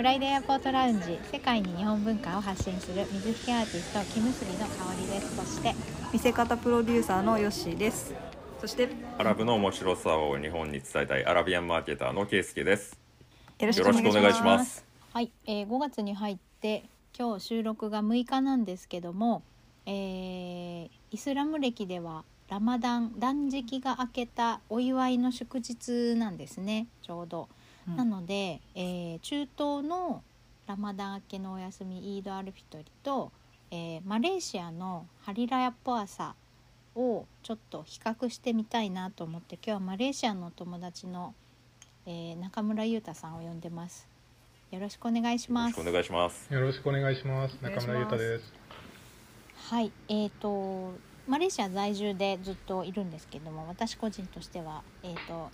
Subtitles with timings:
[0.00, 5.74] フライデーエアポートラウンジ世界に日本文化を発信する水引アーティスト木結びの香りですそして
[6.10, 8.14] 見せ方プロデューサーのヨッシーです
[8.62, 12.98] そしてアラブの面白さを日本に伝えたいアラビアンマーケターのケイスケです。
[13.58, 14.86] よろしよろしくお願いします。
[15.12, 16.84] はい、えー、5月に入って
[17.18, 19.42] 今日収録が6日なんですけども、
[19.84, 27.50] えーイスラム歴ではラマダン断食が明けたお祝いの祝日なんですねちょうど。
[27.88, 30.22] うんなので、えー中東の
[30.66, 33.32] ラマダン明けのお休みイード・アルフィトリと、
[33.70, 36.34] えーマレーシアのハリラヤポアサ
[36.94, 41.34] をちょっと比較してみたいなと思って今日はマレーシアのお友達の、
[42.06, 44.08] えー中村裕太さんを呼んでます。
[44.70, 45.92] よろしくお願いしますよろしくお。
[45.92, 46.54] 願いします。
[46.54, 47.56] よろしくお願いします。
[47.60, 48.52] 中村優太です。
[49.68, 50.92] はい、えっ、と
[51.26, 55.50] マレーシア在住でずっといるんですけども、私個人としてはえっ、と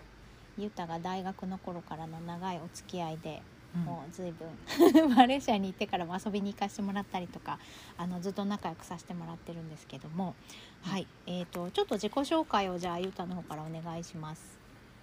[0.58, 3.42] 裕太が大学の頃からの長いお付き合いで、
[3.84, 4.48] もう随分
[5.14, 7.58] マレーシアに行ってからも遊びに行かせてもらったりとか、
[7.98, 10.34] あのずっと仲良くさせてもらってるんですけども、
[10.82, 14.58] はい、えっ、とちょっと自己紹介をじゃあ裕太の方からお願いします。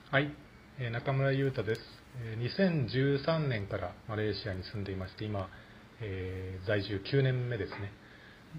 [0.10, 0.32] はい、
[0.80, 1.82] えー中村優太です。
[2.24, 5.50] えー2013年からマレーシアに住んでいまして、今、
[6.02, 7.92] えー在住9年目ですね。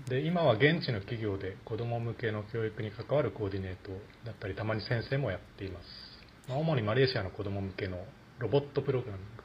[0.08, 3.90] で、今は現地の企業で子ども向けの教育に関わるコーディネート
[4.24, 6.03] だったり、たまに先生もやっています。
[6.48, 7.98] まあ主にマレーシアの子ども向けの
[8.38, 9.42] ロボットプログラミング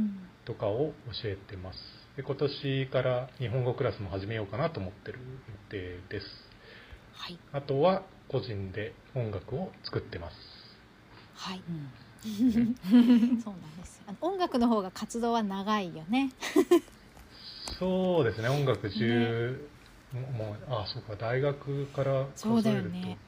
[0.00, 1.78] うんとかを教えてます。
[2.16, 6.26] で今年から日本語クラスも始めようかなと思ってる予定です。
[7.12, 10.36] はい、あとは個人で音楽を作ってます。
[11.34, 11.90] はい、うん
[13.44, 14.02] そうなんです。
[14.06, 16.32] あの音楽の方が活動は長いよね。
[17.78, 19.68] そうですね、音楽中、
[20.12, 23.18] もう、あ、そうか、大学から数えると、よね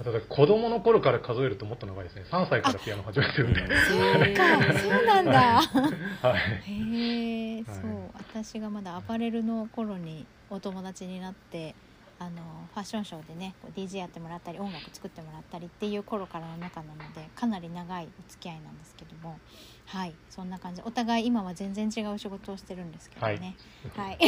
[0.00, 2.24] あと子供の頃から数えるともっと長いですね。
[2.30, 3.60] 3歳からピアノ始めてるんで。
[3.60, 5.62] そうか、そうなんだ。
[5.62, 6.72] はい。
[6.72, 7.96] へえ、はいそう
[8.36, 11.74] 私がまだアパレルの頃にお友達になって
[12.18, 12.42] あの
[12.74, 19.38] ファッションショーでね DJ やってもらったり音楽作ってもらったりっていう頃からの仲なのでかなり長いお付き合いなんですけども
[19.86, 20.82] はいそんな感じ。
[20.84, 23.56] お互い今は全然違う仕事をしてるんですけどね。
[23.94, 24.18] はい、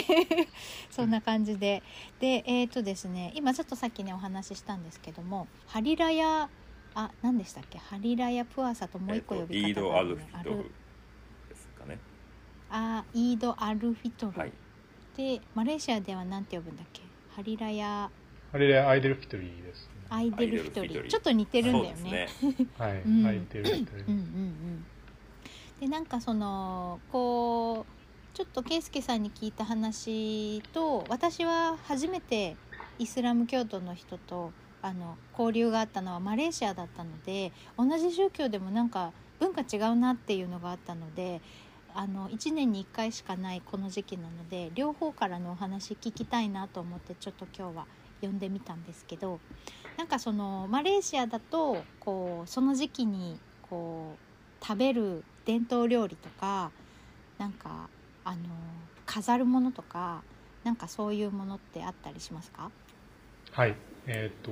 [0.91, 1.83] そんな感じで。
[2.21, 6.49] でえっ、とですね今ちょっとさっきねお話ししたんですけどもハリラヤ
[6.95, 7.79] あ何でしたっけ？
[7.79, 10.63] ハリラヤプアサともう一個呼びイード・方があるアルフィトね。
[10.63, 10.71] ル
[11.49, 11.99] ですかね。
[12.71, 14.53] あイード・アルフィトル、はい。
[15.17, 17.03] でマレーシアではなんて呼ぶんだっけ？
[17.35, 18.11] ハリラヤ。
[18.53, 19.93] あれでアイデルフィトリーです、ね。
[20.09, 22.11] アイデルフィトリリちょっと似てるんだよね。
[22.11, 22.29] ね。
[22.79, 23.27] はい、うん。
[23.27, 24.09] アイデルフィトリー。
[24.09, 24.87] うんうんうん
[25.81, 32.57] でなんかそのこうちょっと圭介さんに聞いた話と私は初めて
[32.99, 34.53] イスラム教徒の人と
[34.83, 41.41] あの交流があったのはマレーシアだったので同じ宗教でもなんか文化違うなっていうのがあったので
[41.95, 47.87] あの1年に1回しかないこの時期なので両方からのお話聞きたいなと思ってちょっと今日は
[48.21, 49.41] 呼んでみたんですけど
[49.97, 56.71] なんかそのマレーシアだとこうその時期にこう食べる伝統料理とか
[57.39, 57.89] なんか
[58.23, 58.43] あの
[59.07, 60.23] 飾るものとか
[60.63, 62.71] なんかそういうものってあったりしますか？
[63.53, 63.75] はい。
[64.07, 64.51] えっ、と、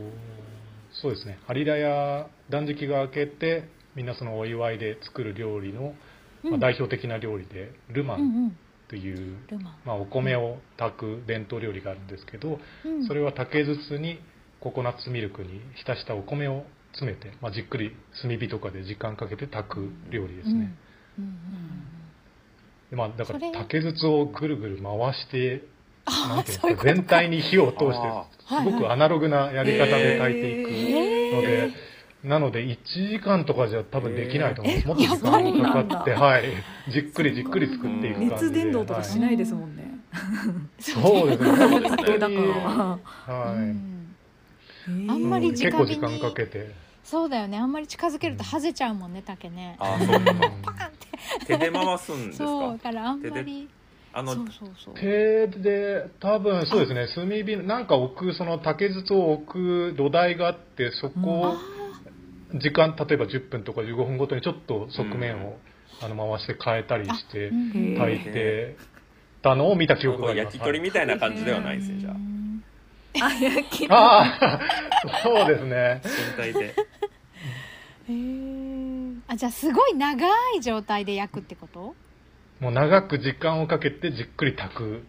[1.02, 1.38] そうですね。
[1.46, 3.64] ハリラや断食が明けて、
[3.94, 5.92] みんなそのお祝いで作る料理の、
[6.44, 8.56] まあ、代表的な料理で、ルマンうんうん。
[8.88, 9.36] という、
[9.84, 13.06] まあ、お米を炊く伝統料理があるんですけど、うん。
[13.06, 14.18] それは竹筒に
[14.60, 20.74] ココナッツミルクに浸したお米を詰めて、まあ、じっくり炭火とかで時間かけて炊く料理ですね、
[22.93, 25.65] まあ、だから竹筒をぐるぐる回して
[26.04, 30.69] あなんて全体に火を通してあすごくアナログなやり方で炊いていく
[31.34, 31.72] ので、
[32.22, 32.78] なので1
[33.10, 36.44] 時間とかじゃ多分できないと思います、もっと時間がかかって、やはい、
[36.88, 38.34] じっくりじっくり作っていく感じで。
[38.34, 39.99] 熱伝導とかしはないですもんね、
[40.78, 41.50] いそうですね。
[41.59, 42.99] は
[44.88, 47.56] い、あんまり結構時間かけてそうだよね。
[47.56, 49.77] あんまり近づけるとはぜちゃうもんね竹ね。
[49.78, 50.34] あ、そうか。
[50.62, 51.47] パカンって。
[51.47, 52.91] 手で回すんですそうか。
[52.91, 53.69] だからあんまり
[54.12, 54.94] あのそうそうそう。
[54.94, 57.06] 手で多分そうですね。
[57.14, 59.47] 炭火なんか置くその竹筒を置
[59.93, 61.56] く土台があってそこをあ
[62.55, 65.59] 時間例えば10分とか15分ごとにちょっと側面を、
[66.02, 67.50] あの回して変えたりして
[67.99, 68.76] 炊いて
[69.43, 70.56] たのを見た記憶があります。
[70.56, 72.36] 焼き鳥みたいな感じではないですね、じゃうん
[73.22, 74.60] あ焼きああ
[75.22, 76.00] そうですね。
[76.04, 76.08] あ。
[76.36, 76.74] 全体で。
[78.08, 79.20] へー。
[79.28, 80.26] あじゃあすごい長
[80.56, 81.94] い状態で焼くってこと？
[82.60, 85.04] もう長く時間をかけてじっくり炊く。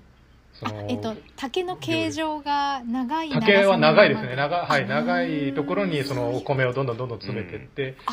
[0.54, 4.36] そあのえっと竹の形状が長い竹は長いですね。
[4.36, 8.12] 長長,、はい、あ長いところにそのお米をどんどんどんどん詰めていって、あ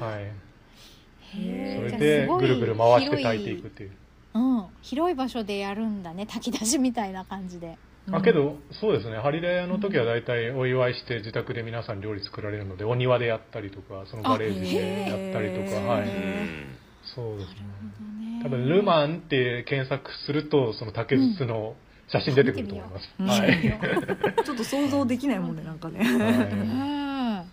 [0.00, 0.04] ー。
[0.04, 0.24] はい、
[1.32, 3.92] それでぐるぐる回して炊いていくっていう。
[4.82, 6.26] 広い場所でやるんだね。
[6.26, 7.76] 炊き出しみたいな感じで。
[8.12, 9.16] あけどそうですね。
[9.18, 16.08] ハリラヤの時は大体お祝いして自宅で皆さん料理作られるのでお庭でやったりとかそのガレージでやったりとかあはい。
[16.08, 16.76] うん。
[17.14, 17.56] そうですね。
[18.38, 18.42] ね。
[18.42, 21.74] 多分ルマンって検索するとその竹筒の
[22.08, 23.26] 写真出てくると思います、うん。
[23.26, 26.00] はい、ちょっと想像できないもんねなんかね。
[26.00, 27.46] うはん。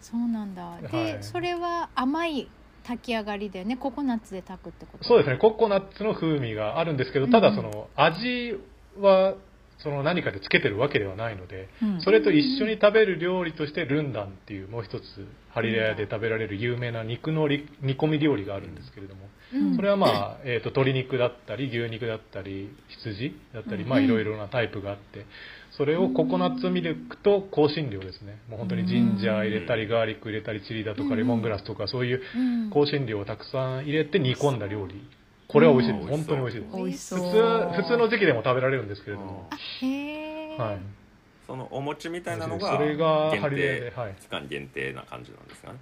[0.00, 0.80] そうなんだ。
[0.80, 1.18] で、はい。
[1.22, 2.48] それは甘い
[2.84, 3.76] 炊き上がりだよね。
[3.76, 5.04] ココナッツで炊くってこと？
[5.04, 5.38] い、そうですね。
[5.38, 8.56] ココナッツの風味があるんですけどただその味
[9.00, 9.34] は
[9.78, 12.00] その何かでつけてるわけではないのでうん。
[12.00, 15.04] それと一緒に食べる料理としてルンダンっていうもう一つ
[15.50, 19.76] ハリレアで食べられる有名な肉のり煮込み料理があるんですけれどもうん。
[19.76, 25.26] それはまあ、えー、と鶏肉だったり牛肉だったり羊だったり、まあうんいろいろなタイプがあって
[25.76, 28.40] それをココナッツミルクと香辛料ですね。
[28.48, 32.70] もう本当にジンジャー入れたりガーリック入れたりチリだとうんかレモングラスとかそういううん。
[32.70, 34.94] 香辛料をたくさん入れて煮込んだ料理
[35.48, 36.02] これは美味しいです。
[36.02, 36.10] うん。
[36.18, 36.76] 本当に美味しいです。
[36.76, 37.18] 美味しそう。
[37.20, 37.24] 普
[37.76, 39.48] 通普通の時期でも食べられるんですけれども。
[39.50, 40.78] あへえ、はい。
[41.46, 44.14] そのお餅みたいなのがそれが限ハリレアで定はい。
[44.20, 45.72] 期間限定な感じなんですか？
[45.72, 45.78] ね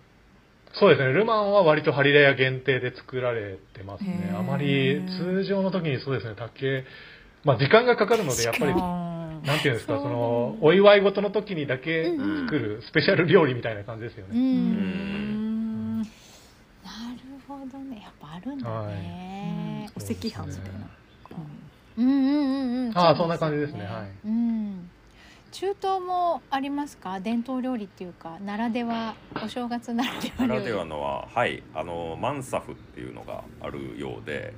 [0.75, 1.13] そうですね。
[1.13, 4.35] ルマンは割とハリレア限定で作られてますね。
[4.37, 6.35] あまり通常の時にそうですね。
[6.37, 6.85] 竹
[7.45, 14.41] まあ時間がかかるのでやっぱりあなんていうんですか、その、お祝い事の時にだけうん作るスペシャル料理みたいな感じですようね。
[14.41, 14.43] ん。
[14.43, 15.34] ーなん。
[15.34, 15.34] る
[17.71, 20.51] ほどねやっぱあるんだね、お赤飯みたいな。
[21.97, 23.85] うん、うんうんうんああ、うそんな感じですよね。
[23.85, 24.11] はい。
[24.27, 24.91] うん。
[25.53, 27.21] 中東もありますか？
[27.21, 30.49] 伝統料理っていうかならではお正月ならでは料理。
[30.49, 31.63] ならではのははい。
[31.75, 34.53] あのマンサフっていうのがあるようで、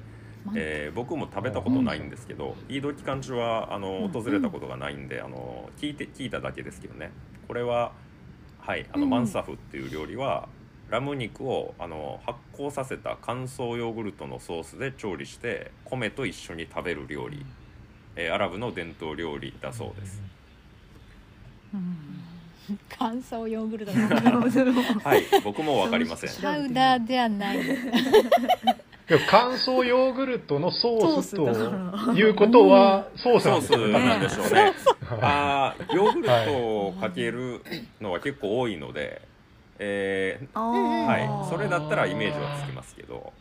[0.55, 4.09] えー僕も食べたことないんですけど、イード期間中はあのうん。
[4.11, 7.11] 訪れたことがないんで、あの聞いて聞いただけですけどね。
[7.47, 7.93] これは
[8.59, 8.87] はい。
[8.93, 9.11] あの、うん。
[9.11, 10.49] マンサフっていう料理は
[10.91, 17.45] ラム肉をあの発酵させた乾燥ヨーグルトのソースで調理して米と一緒に食べる料理、
[18.15, 20.23] えーアラブの伝統料理だそうです、
[22.89, 26.43] 乾燥ヨーグルトうんはい僕もわかりません。
[26.43, 27.59] パウダーではない。
[29.29, 34.73] 乾燥ヨーグルトのソースということはソースなんでしょうね。
[35.07, 36.33] はいあーヨーグルト
[36.89, 37.63] をかける
[38.01, 39.23] のは結構多いので、
[39.79, 43.33] えーはい、それだったらイメージはつきますけど、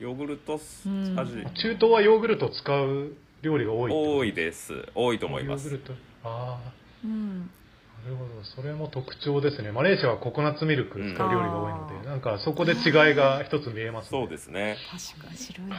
[0.00, 3.12] ヨーグルトうん味中東はヨーグルトを使う
[3.42, 4.86] 料理が多い多いです。
[4.94, 5.82] 多いと思いますヨーグル。
[5.84, 5.92] ト。
[6.24, 6.58] あ
[7.04, 7.50] うん
[8.04, 8.44] あ、なるほど。
[8.44, 9.72] それも特徴ですね。
[9.72, 14.20] マレーシアはココナッツミルク使う料理が多いので、うんなんかそこで違いが一つ見えますね。
[14.20, 14.76] そうですね。
[15.14, 15.76] 確か面白いね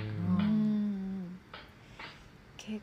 [0.00, 1.38] うんうん
[2.56, 2.80] 結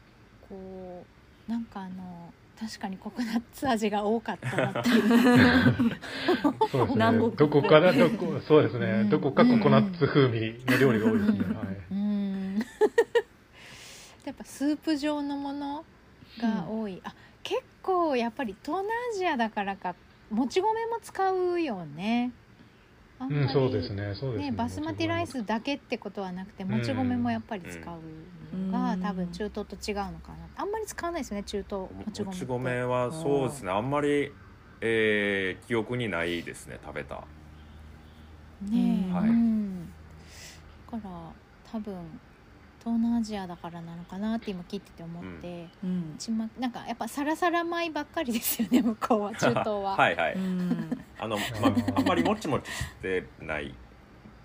[0.48, 1.06] 構
[1.48, 2.31] なんかあの
[2.62, 5.08] 確かにココナッツ味が多かったなっていう
[6.72, 7.31] そうですね。
[7.36, 8.86] どこからどこ、そうですね。
[8.86, 11.40] うんどこかココナッツ風味の料理が多いですね。
[11.40, 11.66] うんはい。
[11.92, 12.60] うん
[14.25, 15.84] やっぱスープ状のもの
[16.40, 19.96] が多い、あ結構やっぱり東南アジアだからか
[20.30, 22.31] もち米も使うよね
[23.21, 24.13] あんうん、まりそうですね。
[24.15, 24.51] そうですね。
[24.51, 27.83] ね、バスマティライスだけってことはなくてもち米もやっぱり使う
[28.57, 33.71] のが、うん多分中東と違うのかなあんまり使わないですよね中東もち米もち米はそうですね。
[33.71, 34.31] あんまり、
[34.81, 36.79] えー記憶にないですね。
[36.83, 37.23] 食べた。
[38.69, 39.91] ねえ、はいうん
[40.91, 41.12] だから
[41.71, 41.95] 多分
[42.79, 49.96] 東南アジアだからなのかなって今聞いてて思って、うんちまなんかやっぱサラサラ米ばっかりですよね向こうは中東は。
[49.96, 50.34] はいはい。
[50.34, 53.74] うんあの、 まあ、あんまりもちもちしてない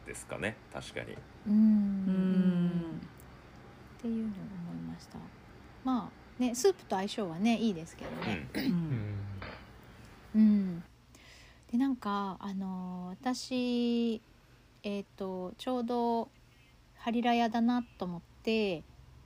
[0.06, 0.56] ですかね。
[0.72, 1.12] 確かに。
[1.12, 1.16] う
[1.48, 3.00] うんん
[3.98, 4.34] っていうのを
[4.70, 5.18] 思いました。
[5.84, 8.34] まあねスープと相性はねいいですけどうね。
[8.34, 8.60] ん。
[10.34, 10.84] うんうん、
[11.72, 14.20] でなんかあのー私
[14.82, 16.28] えっ、とちょうど
[16.98, 18.82] ハリラヤだなと思って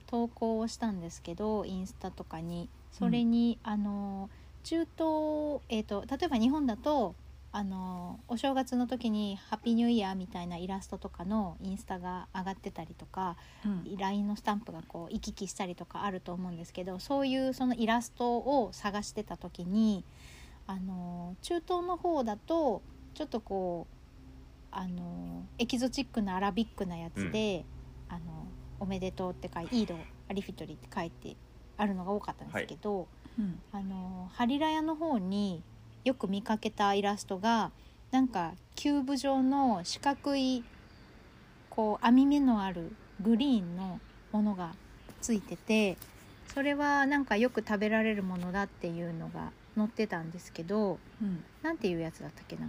[0.07, 7.15] 投稿をしたんですけどインスタとかにそれに、あのー中東、えー、と例えば日本だと
[7.53, 13.97] あのーお正月の時に「ハッピーニューイヤー」みたいなイラストとかのインスタが上がってたりとかうん。
[13.97, 20.05] LINE のスタンプがこう行き来したりとかあると思うんですけどそういうそのイラストを探してた時に
[20.67, 22.81] あの中東の方だと
[23.13, 23.95] ちょっとこう
[24.71, 27.65] あのエキゾチックなアラビックなやつで
[28.07, 28.47] 「あの
[28.79, 29.97] おめでとう」って書いて「イード
[30.29, 31.35] アリフィトリ」って書いて
[31.77, 33.59] あるのが多かったんですけど、うん。
[33.73, 35.63] あのハリラヤの方に
[36.03, 37.71] よく見かけたイラストが
[38.11, 40.63] なんかキューブ状の四角い
[41.69, 42.91] こう網目のある
[43.21, 43.99] グリーンの
[44.31, 44.73] ものが
[45.21, 45.97] ついてて
[46.53, 51.43] それはなんかよく食べられるものだっていうのが載ってたんですけどうん。
[51.61, 52.67] なんていうやつだったっけな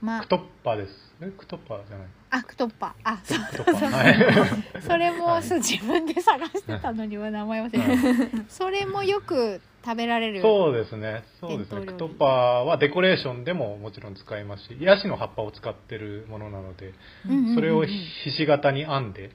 [0.00, 1.06] まクトッパーです。
[1.20, 2.06] えクトッパーじゃない。
[2.30, 2.94] あクトッパ。
[3.04, 3.86] あそうクトッパ。
[3.86, 4.82] ーはい。
[4.82, 5.42] それも、はい。
[5.42, 10.42] そう 自分で探してたのには名前忘れてそれもよく食べられる。
[10.42, 11.24] そうですね。
[11.40, 11.86] そうですね。
[11.86, 16.92] クトッパーはデコレーションでももちろん使いますしヤシの葉っぱを使ってるものなので
[17.26, 17.54] うんうんうんうん。
[17.54, 17.92] それをひ
[18.36, 19.30] し形に編んで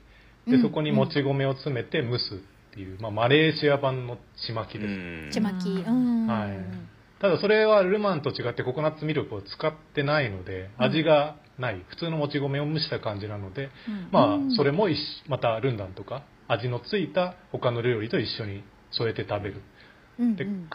[0.47, 0.61] でうん。
[0.61, 2.37] そこにもち米を詰めて蒸すっ
[2.73, 5.29] ていう、まあ、マレーシア版のちまきです、うん。
[5.31, 5.69] ちまき。
[5.69, 6.27] うん。
[6.27, 6.91] はい
[7.21, 11.85] ただそれはルマンと違ってココナッツミルクを使ってないので味がない。
[11.89, 14.09] 普通のもち米を蒸した感じなのでうん。
[14.11, 14.55] まあうん。
[14.55, 14.87] それも
[15.27, 19.61] またルンダンとか味のついた他の料理と一緒に添えて食べる。
[20.17, 20.69] でうんうん。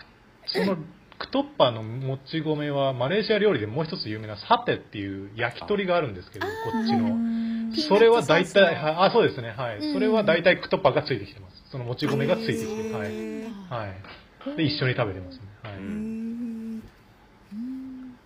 [0.47, 0.77] その
[1.19, 7.19] クトッパーのもち米はマレーシア料理でもう一つ有名なサテっていう焼き鳥があるんですけどこっちうの
[7.89, 9.49] それは大体はいあそうですね。
[9.51, 9.79] はい。
[9.79, 9.93] うん。
[9.93, 11.57] それは大体クトッパーがついてきてます。
[11.73, 13.09] そのもち米がついてきてはい。
[13.09, 14.57] へはい。
[14.57, 15.41] で一緒に食べてますね。
[15.63, 15.77] はい。
[15.79, 16.16] うんうん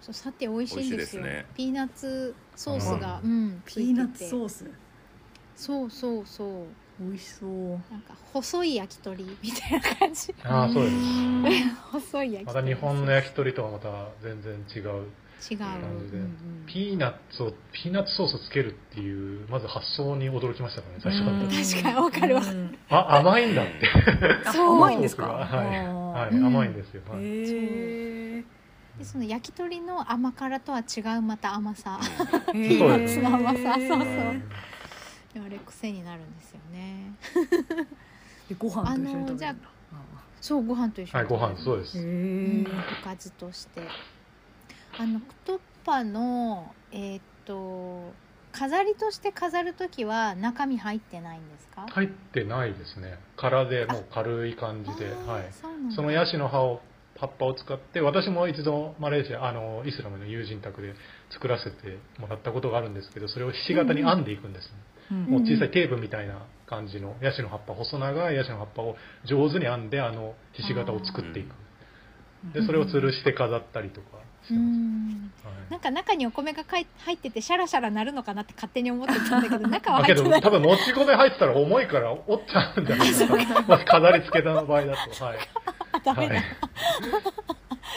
[0.01, 1.23] そうさて美味しいんですよ。
[1.23, 1.47] 美味しいですね。
[1.57, 4.71] ピーナッツソースが、ううん、ピーナッツーソース？
[5.57, 6.65] そうそうそう。
[7.03, 7.71] 美味しそう。
[7.71, 10.35] なんか細い焼き鳥みたいな感じ。
[10.45, 10.97] ああそうです。
[11.93, 15.07] 細い焼き鳥また日本の焼き鳥とはまた全然違う。
[15.51, 16.19] 違う、感じで。
[16.19, 21.49] うんピーナッツをピーナッツソースをつけるっていうまず発想に驚きましたからね最初うん。
[21.49, 22.43] 確かにわかるわ。
[22.43, 22.79] うん。
[22.91, 23.73] あ甘いんだって。
[24.47, 25.27] あそう甘いんですか？
[25.27, 25.63] は。
[25.65, 25.67] い、
[26.21, 27.25] はいうん甘いんですよ、はい。
[27.25, 28.45] へえ
[29.01, 31.99] でその焼き鳥の甘辛とは違うまた甘さ。
[32.53, 32.87] ピー。
[32.87, 33.99] ナッツの甘さそうそう。
[33.99, 34.05] は
[34.35, 34.43] い
[35.33, 37.15] あれ癖になるんですよね。
[38.49, 39.31] でご飯と一緒に食べるんだ。
[39.31, 39.55] あのじゃ
[40.41, 41.99] そうご飯と一緒はい、にご飯そうです、
[43.01, 43.81] おかずとして。
[44.99, 48.13] あのクトッパのえーっと
[48.53, 53.17] 飾りとして飾る時は中身入ってないんですか、入ってないですね。
[53.37, 55.49] 空でもう軽い感じで、はい、
[55.95, 56.83] そのヤシの葉を
[57.21, 60.95] 葉っぱを使って私も一度マレーシアあのイスラムの友人宅で
[61.31, 64.73] 作らせてもらったことがあるんですけどそれをひし形に編んでいくんですね、
[65.11, 65.25] うん。
[65.27, 68.97] もう小さいテープみたいな感じのヤシの葉っぱ細長いヤシの葉っぱを
[69.27, 71.53] 上手に編んであのひし形を作っていく
[72.55, 74.07] でそれを吊るして飾ったりとか
[74.51, 75.33] うん。
[75.45, 75.71] はい。
[75.71, 80.41] なんか中にお米がかい入っててシャラシャラなるのかなって勝手に思ってたんだけど 中は入ってない。
[80.41, 85.25] 多分もち米入ってたら重いから折っちゃうんじゃないですかまず飾り付けの場合だと。
[85.25, 85.39] はい。
[86.05, 86.45] ダメだ、はい。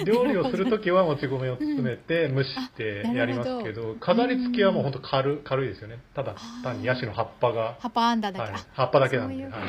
[0.06, 6.00] 料理をするときはもち米を詰めて蒸してやりますけど飾り付けはもう本当軽軽いですよね。
[6.16, 8.62] ただ単にヤシの葉っぱが、葉っぱあんだだけ、はい。
[8.62, 9.62] あ、葉っぱだけなんそういうはい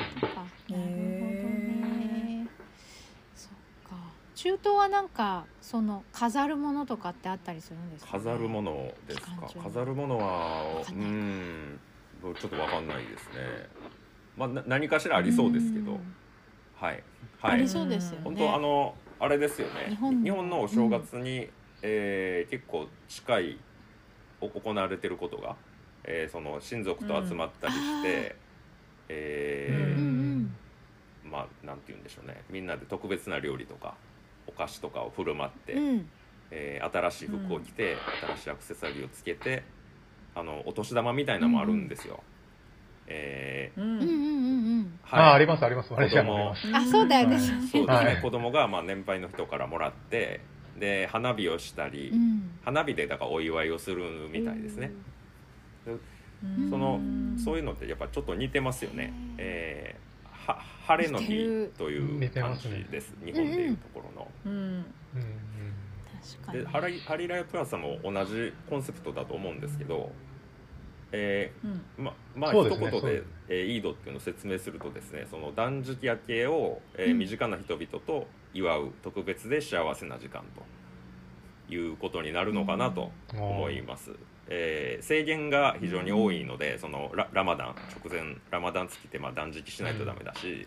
[4.45, 9.63] 中東はなんかその飾るものとかってあったりするんですか、飾るものですか？
[9.63, 11.79] 飾るものはうん
[12.23, 13.41] ちょっとわかんないですね。
[14.37, 15.93] まあな何かしらありそうですけど。
[15.93, 16.15] ん。
[16.75, 17.03] はい。
[17.41, 18.21] ありはいそうですよね。
[18.25, 19.89] 本当あのあれですよね。
[19.89, 19.97] 日
[20.31, 20.59] 本の。
[20.59, 21.49] のお正月に、
[21.81, 23.57] えー結構近い
[24.43, 25.57] お行われてることが、
[26.05, 28.37] えーその親族と集まったりして、
[29.09, 31.31] えうんうーん。
[31.31, 32.43] まあなんて言うんでしょうね。
[32.51, 33.95] みんなで特別な料理とか。
[34.11, 34.14] お
[34.55, 36.09] 菓子とかを振る舞って、うん。
[36.51, 37.97] えー新しい服を着て、
[38.37, 39.63] 新しいアクセサリーをつけて
[40.35, 42.23] あのお年玉みたいなのもあるんですよ。
[43.07, 44.99] えーううんうんうんうん。
[45.11, 45.93] ああありまますあります。
[45.93, 46.69] マレーシアもあります。
[46.69, 47.45] うんあそうだよね、はい。
[47.45, 48.23] そうですね、はい。
[48.23, 50.41] 子供がまあ年配の人からもらって
[50.79, 52.59] で花火をしたり、うん。
[52.65, 54.91] 花火でだからお祝いをするみたいですね、
[55.87, 55.93] う
[56.47, 56.71] ん。
[56.71, 57.39] そのうん。
[57.39, 60.14] そういうのってやっぱちょっと似てますよね、えー
[60.47, 62.87] は晴れの日という感じますね。
[62.91, 63.15] です。
[63.25, 64.53] 日本でいうところの、うん。
[64.53, 64.85] うん。
[66.23, 66.59] 確かに。
[66.61, 70.13] でハリハリラヤプラザも同じコンセプトだと思うんですけど、
[71.13, 71.71] えうん。
[71.73, 73.25] ーままあ一言でです。
[73.49, 77.19] えーイードっていうのを説明するとですねその断食明けを、えーうん。
[77.19, 84.11] 身近な人々と祝う特別で幸せな時間ということになるのかなとうん思います、
[84.49, 90.67] えー制限が非常に多いので、そのララマダン直前ラマダン月ってまあ断食しないとダメだし、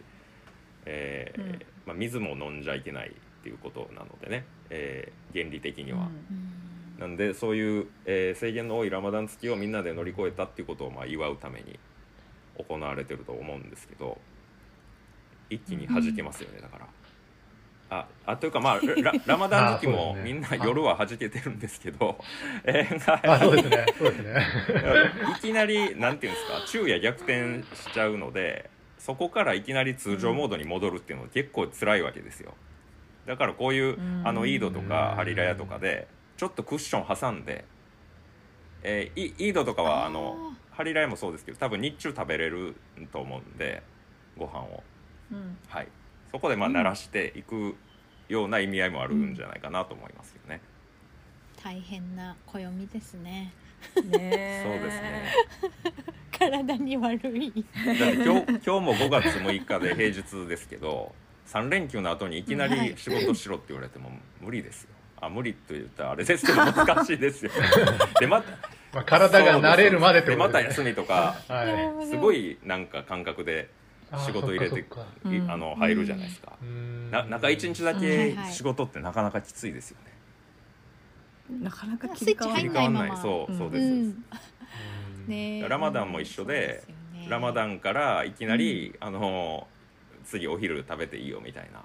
[0.86, 1.52] えーうん
[1.86, 3.12] まあ、水も飲んじゃいけないっ
[3.44, 6.00] ていうことなのでね、えー原理的には。
[6.00, 6.54] うん
[6.98, 11.78] なんでそういう、えー制限の多いラマダン月をみんなで乗り越えたっていうことをまあ祝うために
[12.58, 14.18] 行われてると思うんですけど
[15.52, 16.88] 一気に弾けますよね、だから。
[17.90, 22.20] ああというかまあ ララマダン時期もみんな夜は弾けてるんですけど、
[23.40, 23.86] そうですね。
[23.98, 24.46] そうですね。
[25.38, 32.56] いきなりなんていうんですか昼夜逆転しちゃうのでそこからいきなり通常モードに戻るっていうのは結構辛いわけですよ。
[33.26, 34.22] だからこういううん。
[34.26, 37.64] あのイードとかうんハリラヤとかでちょっとクッション挟んで、
[38.84, 42.76] えーイイードとかはあのハリラヤもそうですけど多分日中食べれる
[43.14, 43.82] と思うんで
[44.38, 44.84] ご飯を。
[45.32, 45.58] うん。
[45.70, 45.88] はい
[46.32, 47.76] そこでまあうん慣らしていく
[48.30, 50.62] ような意味合いもあるんじゃないかなと思いますよね、
[51.64, 53.54] 大変な暦ですね。
[54.06, 56.04] ね そうですね。
[56.38, 57.66] 体に悪い。
[57.86, 61.16] だって今日今日も5月6日で平日ですけど
[61.48, 64.90] 3連休の後にいきなり仕事しろって言われても無理ですよ。
[65.20, 67.52] あ無理と言ったらあれですけど難しいですよ。
[68.20, 68.52] でまた
[68.94, 70.90] まあ、体が慣れるまでってでまたことですね。
[70.90, 72.08] 休みとかはい。
[72.08, 73.70] すごいなんか感覚で
[74.16, 74.86] 仕事入れて
[75.50, 76.54] あの入るじゃないですか。
[77.12, 78.54] な中1日だはいけはい。
[78.54, 81.60] 仕事ってなかなかきついですよね。
[81.64, 82.90] なかなか切り替わんない。
[82.90, 83.22] んないまま。
[83.22, 84.16] そうそううです
[85.28, 86.84] ねラマダンも一緒で
[87.30, 89.68] ラマダンからいきなり、あの
[90.26, 91.84] 次お昼食べていいよみたいな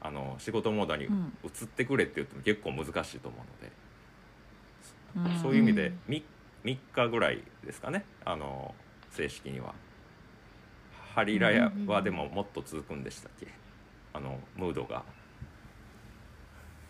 [0.00, 1.32] あの仕事モードにうん。
[1.44, 3.36] 移ってくれって言っても結構難しいと思
[5.16, 5.42] うので、ん。
[5.42, 6.22] そういう意味でうん 3,
[6.64, 8.04] 3日ぐらいですかね。
[8.24, 8.74] あの
[9.10, 9.74] 正式には
[11.14, 13.46] ハリラヤはでももっと続くんでしたっけ？
[14.12, 15.04] あのムードが。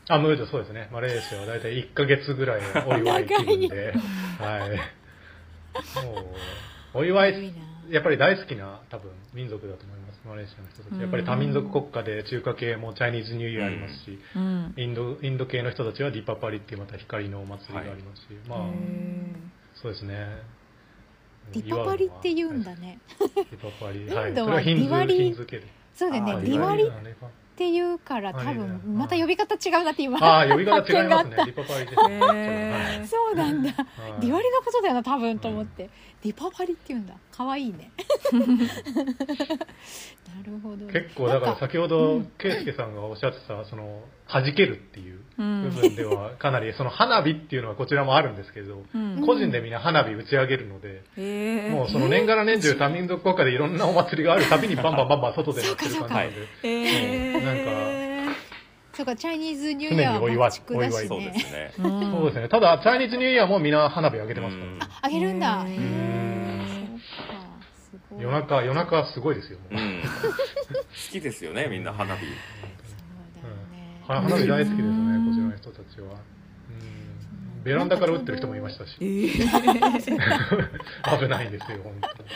[0.08, 0.88] あムードそうですね。
[0.92, 3.94] マレーシアは大体1か月ぐらいのお祝い気分で。
[4.38, 4.70] はい。
[6.04, 6.20] も
[6.94, 7.54] うお祝い
[7.90, 10.20] やっぱり大好きな多分民族だと思います。
[10.26, 10.98] マレーシアの人たうん。
[10.98, 14.74] ちやっぱり多民族国家で中華系も Chinese New Year ありますし、うん。
[14.76, 18.72] インドインド系の人たちはディパバリっていうまた光のお祭りがありますし、まあへ
[19.74, 20.42] そうですね
[21.52, 22.98] ディパバリって言うんだね。
[23.18, 24.08] ディパパリ。
[24.08, 24.28] はい。
[24.30, 25.34] インドはディワリ。
[25.94, 31.36] そうだよねディワリっていうから多分また呼び方違うなって今ああ呼び方違いますね。
[31.36, 33.70] 発見があっディパバリですへねー そうなんだ。
[33.70, 33.74] は
[34.18, 34.20] い。
[34.20, 35.88] ディワリのことだよな多分と思って、
[36.24, 37.14] ディパパリって言うんだ。
[37.30, 37.92] 可愛いね。
[38.32, 38.42] な
[40.44, 40.92] るほどね。
[40.92, 44.00] 結構だから先ほど圭介さんがおっしゃってたその
[44.32, 45.70] 弾けるっていううん。
[45.70, 49.22] 部分ではかなりその花火っていうのはこちらもあるんですけどうん。
[49.26, 51.02] 個人でみんな花火打ち上げるので
[51.70, 56.08] もうその年がら年中多民族国家でいろんなお祭りがあるたびにバンバンバンバン 外でやってる感じなの
[56.62, 57.32] で。
[57.40, 58.36] なん
[58.94, 61.72] そうかチャイニーズニューイヤー常にお祝いは爆竹だしそうでねすね。
[61.78, 62.48] うんそうですね。
[62.48, 64.78] ただチャイニーズニューイヤーもみんな花火上げてますからうん。
[64.78, 65.40] ねあげるん。
[65.40, 65.66] だ
[68.20, 72.24] 夜中夜中すごいですよ好きですよねみんな花火
[74.06, 76.06] 花花火大好きですねうんこちらの人たちは。
[76.06, 77.62] うん。
[77.64, 78.96] ベランダから打ってる人もいましたし。
[79.00, 79.28] えー。
[81.18, 82.28] 危ないですよ本当に。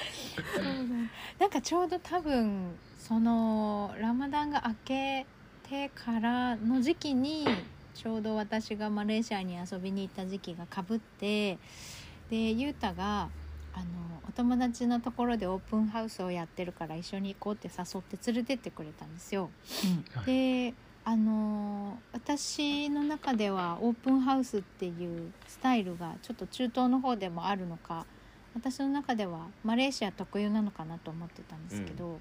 [0.54, 0.94] そうだ。
[1.38, 5.26] なんかちょうど多分そのラマダンが明け
[5.68, 7.46] てからの時期に
[7.94, 11.59] ちょうど私がマレーシアに遊びに行った時期がかぶって
[12.31, 13.28] でゆうたが
[13.74, 13.85] あの
[14.28, 19.50] お友達のところでオープンハウスをやってるから一緒に行こうって誘って連れてってくれたんですよ。
[20.24, 20.74] で
[21.09, 28.05] あの私の中ではオープンハウスっていうスタイルがちょっと中東の方でもあるのか
[28.55, 32.18] 私の中ではマレーシア特有なのかなと思ってたんですけど、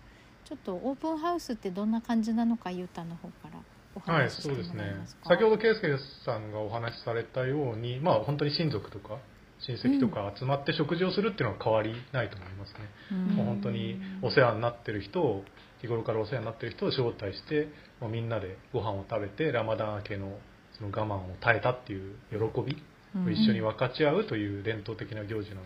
[0.48, 3.60] ちょっとオープンハウスってどんな感じなのかゆうたの方から
[3.94, 5.16] おはい、話ししてもらえます。
[5.18, 5.30] か？
[5.32, 9.18] 先ほど圭介さんがお話しされたように、まあ本当に親族とか
[9.60, 12.78] 親戚とか集まって食事をするっていうのは変わりないと思いますね。
[13.12, 15.44] うんもう本当にお世話になってる人を
[15.82, 17.68] 日頃からお世話になってる人を招待して、
[18.00, 20.38] もうみんなでご飯を食べてラマダン明けの
[20.78, 22.78] その我慢を耐えたっていう喜び
[23.16, 25.62] を一緒に分かち合うという伝統的な行事なの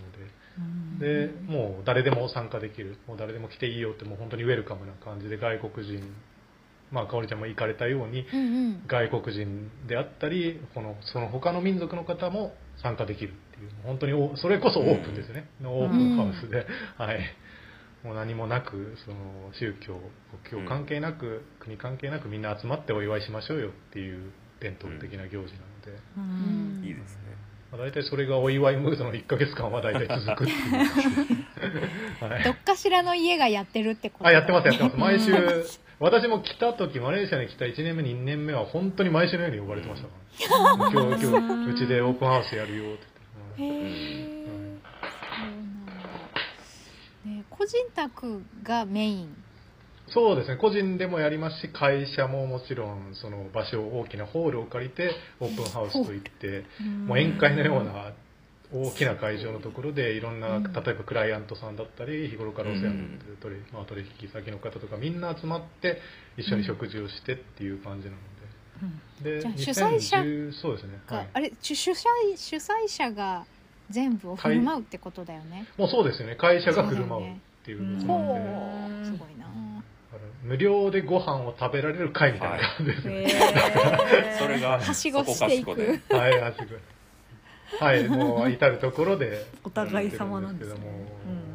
[0.57, 0.99] うん。
[0.99, 6.01] で、でもう誰でも参加できる、もう誰でも来ていいよってもう本当にウェルカムな感じで外国人、
[6.91, 8.25] まあかおりちゃんも行かれたように。
[8.87, 16.65] 外国人であったりこのその他の民族の方も参加できるっていう本当におそれこそオープンですね、オープンハウスで、
[16.97, 17.19] はい
[18.03, 19.99] もう何もなくその宗教
[20.49, 26.83] 国境関係なく、国関係なくみんな集まってお祝いしましょうよっていう伝統的な行事なので、うん。
[26.83, 27.37] いいですね。
[27.71, 32.43] まあ、大体それがお祝いムードの1ヶ月間は大体続くっていう、 はい。
[32.43, 34.97] どっかしらの家がやってるってことあやってますやってます。
[34.97, 35.31] ね毎週
[35.99, 43.03] 私も来た時マレーシアに来た1年目2年目は本当に毎週のように呼ばれてましたから、 今日今日うちでオープンハウスやるよって
[43.59, 44.51] 言って、う
[45.37, 45.91] なんだ。
[47.25, 49.37] ね、個人宅がメイン。
[50.07, 50.57] そうですね。
[50.57, 56.65] 個人でもやりますし会社ももちろんその場所大きなホールを借りてオープンハウスといって
[57.05, 58.13] もう宴会のような
[58.73, 60.63] 大きな会場のところでいろんなうん。
[60.63, 66.01] 例えばクライアントさんだったり日頃からお世話になってる取り,、まあ、取引先の方とかみんな集まって
[66.37, 68.17] 一緒に食事をしてっていう感じなの
[69.21, 69.37] で。
[69.37, 71.95] でじゃあ主催者2010そうですね、が、はい、あれ主主催
[72.35, 73.45] 主催者が
[73.91, 75.67] 全部を振る舞うってことだよね。
[75.77, 76.35] もうそうですよね。
[76.35, 79.47] 会社が振る舞うっていうことほなので、う、すごいな。
[80.43, 84.39] 無料でご飯を食べられる会みたいな感じですね、へー。
[84.39, 85.69] それがはしごしていく。
[86.09, 86.65] はい、あすご。
[86.65, 86.79] い。
[87.79, 89.45] はい、もう至るところで。
[89.63, 90.75] お互い様なんですね。
[90.75, 90.91] けども。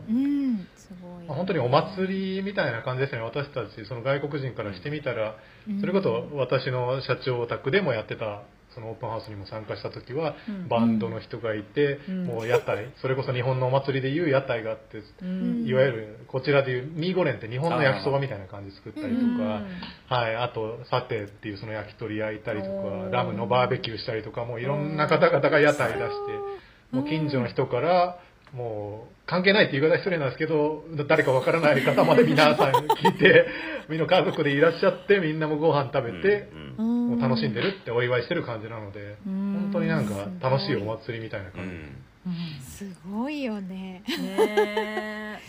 [0.09, 1.25] うん、すごい。
[1.27, 3.21] まあ本当にお祭りみたいな感じですね。
[3.21, 5.35] 私たち、その外国人からしてみたら、
[5.81, 8.43] それこそ私の社長宅でもやってた、
[8.77, 10.69] そのオープンハウスにも参加した時は、うん。
[10.69, 12.25] バンドの人がいて、うん。
[12.27, 15.67] もう屋台それこそ日本のお祭りでいう屋台があって、うん。
[15.67, 28.19] いわゆるこちらでいうミーゴレンって日本の焼きそばみたいな感じで作ったりとか、はい、あとサテっていうその焼き鳥焼いたりとかラムのバーベキューしたりとかもういろんな方々が屋台出してもう近所の人から
[28.57, 33.47] もう関係ないって言い方失礼なんですけど誰かわからない方まで皆さん聞いて
[33.91, 42.61] みんな家族でいらっしゃってみんなもご飯食べて、うんうんもう楽しんでるってお祝いしてる感じなので本当になんか楽しいお祭りみたいなう感じ、ん。
[42.61, 44.03] すごいよね。
[44.09, 45.41] ね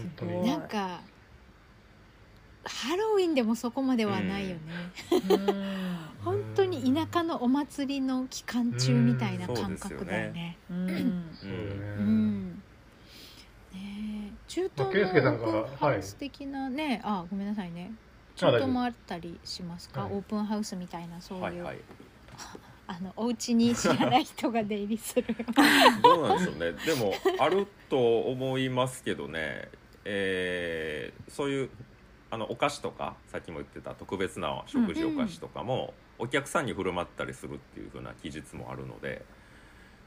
[0.00, 0.42] うん、本当すごい。
[0.44, 1.02] になんか
[2.64, 4.60] ハロウィンでもそこまではないよね、
[5.28, 5.93] うん
[6.24, 10.56] 本当に田舎のお祭りの期間中みたいな感覚だよね。
[10.70, 11.28] うん。
[11.32, 12.62] そうん。
[14.46, 17.92] 中東のオープンハウス的なね、あごめんなさいね。
[18.36, 20.12] 中東もあったりしますか、はい。
[20.12, 21.78] オープンハウスみたいなそういう、はいはい。
[22.86, 25.24] あのお家に知らない人が出入りする。
[26.02, 26.72] どうなんでしょうね。
[26.84, 29.68] でもあると思いますけどね、
[30.04, 31.70] えーそういう
[32.30, 39.24] あのお菓子とかさっきも言ってた特別な食事お菓子とかも、お客さんに振る舞ったりするっていう風な記述もあるので、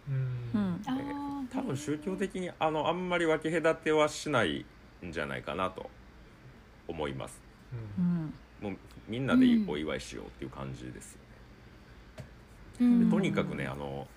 [0.10, 0.82] うん。
[0.88, 4.66] えー多分宗教的にあのあんまり分け隔てはしない
[5.06, 5.90] んじゃないかなと
[6.88, 7.42] 思います。
[7.98, 8.34] うん。
[8.62, 11.20] もうみんなでうんお祝いしようっていう感じですよ
[12.20, 12.26] ね、
[12.82, 13.10] うん。
[13.10, 14.08] でとにかくねあの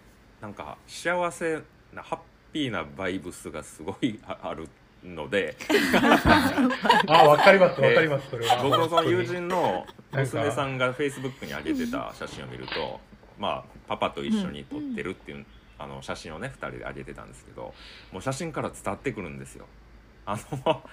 [0.41, 1.61] なんか幸せ
[1.95, 2.19] なハッ
[2.53, 4.69] ピーなバイブスがすごいあある
[5.05, 5.57] ので。
[7.09, 8.63] あわかりますわかりますそれは。
[8.63, 13.01] 僕のその友人の娘さんがフェイスブックに上げてた写真を見ると
[13.39, 15.47] まあパパと一緒に撮ってるっていう、
[15.79, 17.75] あの写真をね2人で上げてたんですけど
[18.13, 19.67] もう写真から伝わってくるんですよ。
[20.27, 20.39] あ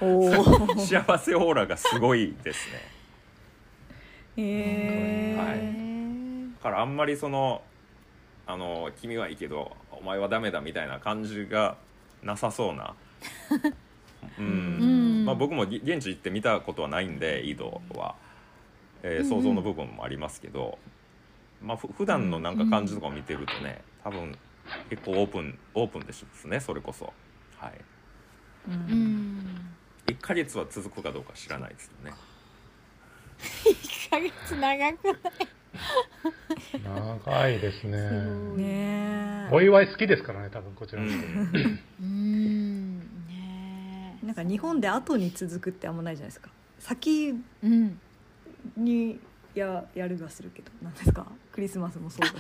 [0.02, 2.82] の 幸せオーラがすごいですね。
[4.38, 5.46] へー。
[5.46, 6.54] はい。
[6.56, 7.62] だからあんまりその
[8.46, 11.76] あの君はいいけどお前はダメだみたいな感じが
[12.24, 12.96] なさそうな
[14.40, 14.50] うん、う
[15.24, 15.26] ん。
[15.26, 18.16] まあ、僕もぎ現地行って見たことはないんで井戸は、
[19.04, 20.78] えー想像の部分もありますけど、
[21.62, 24.38] まあ、ふ普段のなんか感じとかを見てるとね多分
[24.90, 27.14] 結構オープンオープンですねそれこそ。
[27.58, 27.74] はい。
[28.70, 28.78] ううん。
[29.40, 29.44] ん
[30.08, 32.14] 1ヶ月は続くかどうか知らないですよね。
[33.66, 35.16] 1ヶ月長くない？
[36.84, 37.98] 長いですすね
[38.56, 41.80] ねお祝い好きですからね多分こちらの人うん
[44.28, 46.50] なんか日本で後に続くってあんまないじゃないですか。
[46.80, 48.00] 先うん
[48.76, 49.18] に
[49.56, 50.70] ややるがするけど。
[50.84, 51.26] なんですか？
[51.54, 52.34] クリスマスもそうだし。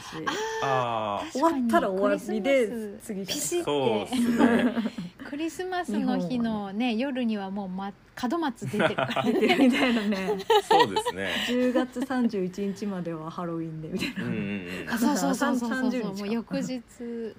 [0.61, 4.73] ああ終わったら終わりで次ピシッそうですね。
[5.29, 7.91] クリスマスの日のね夜にはもう、ま、
[8.29, 9.57] 門松出てるから出てる。
[9.63, 10.37] みたいなね
[10.69, 11.29] そうですね。
[11.47, 14.31] 10月31日まではハロウィンでみたいうんうん
[14.83, 14.89] うん。
[14.89, 16.07] あそうそうそうそうそう30日か。
[16.09, 16.81] もう翌日、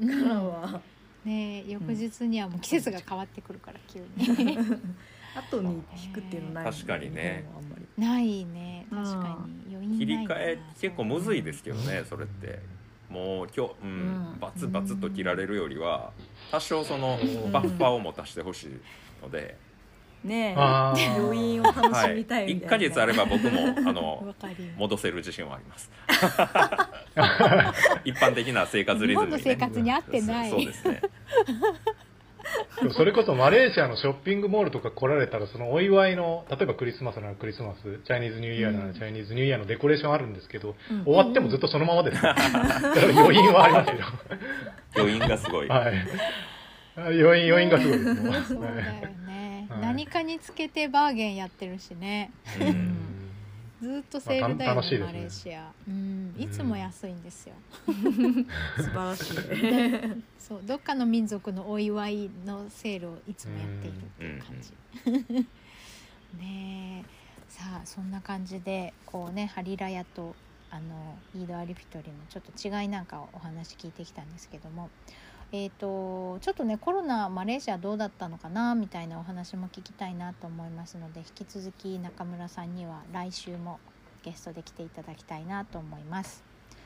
[0.01, 0.81] うなからん、は
[1.25, 4.59] ね翌日にはもう季節が変わってくるから急に。
[5.37, 7.45] 後に引くっていうのないもん確かにね。
[7.47, 8.03] 日本はあんまり。
[8.03, 9.75] ないね確かに。
[9.75, 12.59] 余韻切ないなり替え結構むずいですけどねそれって。
[13.09, 13.93] もう今日、うんう
[14.37, 14.39] ん。
[14.41, 16.13] バツバツと切られるよりは
[16.51, 17.53] 多少そのうん。
[17.53, 18.71] バッファーを持たせてほしい
[19.23, 19.57] ので、
[20.25, 20.55] ね。
[20.57, 22.61] 余韻を楽しはい、1みたいみたい。
[22.61, 24.35] な、ヶ月あれば僕もあの
[24.77, 25.91] 戻せる自信はあります。
[28.05, 30.51] 一般的な生活リズムに、ね、日本の生活に合ってない。
[30.51, 31.01] そうそうですね。
[32.81, 41.05] でもそれこそマレーシアのショッピングモールとか来られたらそのお祝いの例えばクリスマスならクリスマスチャイニーズニューイヤーならチャイニーズニューイヤーのデコレーションあるんですけど、うん。
[41.05, 43.97] 終わってもずっとそのままです、 だから余韻はありますよ。
[44.97, 45.95] 余韻がすごい、はい。
[46.97, 48.23] 余韻余韻がすごいです。
[48.23, 49.28] もうそうだよはいね、はい
[49.81, 52.31] 何かにつけてバーゲンやってるしね。
[52.61, 52.99] うん。
[53.81, 57.55] ずっとセールだよね,、マレーシア、うん、いつも安いんですよ、
[57.87, 59.35] 素晴らしい。
[60.37, 65.47] そうどっかの民族のお祝いのセールをいつもやっているっていう感じ、
[66.43, 67.19] ねえ。
[67.49, 70.35] さあそんな感じでこうねハリラヤと
[70.71, 74.91] あのイード・アリフィトリのちょっと違いなんかをお話聞いてきたんですけども
[75.51, 83.81] えー、とちょっとねコロナマレーシアどうだったのかなみたいなお話も聞きたいなと思いますので引き続き中村さんには来週も
[84.23, 86.45] ゲストで来ていただきたいなと思います。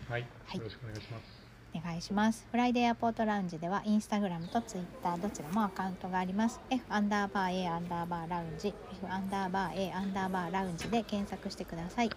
[0.08, 1.42] はい、はいよろしくお願いします
[1.74, 2.46] お願いします。
[2.50, 6.60] フライデーエアポートラウンジではインスタグラムとツイッターどちらもアカウントがあります。
[6.70, 12.10] F アンダーバー A アンダーバーラウンジ、F アンダーバー A アンダーバーラウンジで検索してください。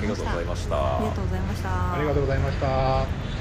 [0.00, 0.98] りがとうございました。
[0.98, 1.94] ありがとうございました。
[1.94, 2.36] ありがとうございました。
[2.36, 3.31] ありがとうございました。